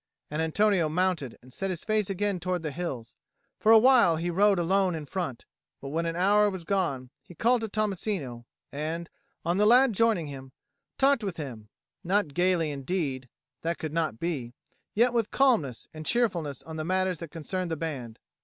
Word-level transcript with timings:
And 0.31 0.41
Antonio 0.41 0.89
mounted 0.89 1.37
and 1.43 1.53
set 1.53 1.69
his 1.69 1.83
face 1.85 2.09
again 2.09 2.39
towards 2.39 2.63
the 2.63 2.71
hills. 2.71 3.13
For 3.59 3.71
awhile 3.71 4.15
he 4.15 4.31
rode 4.31 4.57
alone 4.57 4.95
in 4.95 5.05
front; 5.05 5.45
but 5.79 5.89
when 5.89 6.07
an 6.07 6.15
hour 6.15 6.49
was 6.49 6.63
gone, 6.63 7.11
he 7.21 7.35
called 7.35 7.61
to 7.61 7.67
Tommasino, 7.69 8.45
and, 8.71 9.11
on 9.45 9.57
the 9.57 9.67
lad 9.67 9.93
joining 9.93 10.25
him, 10.25 10.53
talked 10.97 11.23
with 11.23 11.37
him, 11.37 11.69
not 12.03 12.33
gaily 12.33 12.71
indeed 12.71 13.29
(that 13.61 13.77
could 13.77 13.93
not 13.93 14.19
be), 14.19 14.55
yet 14.95 15.13
with 15.13 15.29
calmness 15.29 15.87
and 15.93 16.03
cheerfulness 16.03 16.63
on 16.63 16.77
the 16.77 16.83
matters 16.83 17.19
that 17.19 17.29
concerned 17.29 17.69
the 17.69 17.77
band. 17.77 18.17